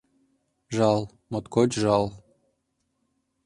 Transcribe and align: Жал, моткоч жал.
Жал, 0.75 1.01
моткоч 1.31 1.71
жал. 1.83 2.05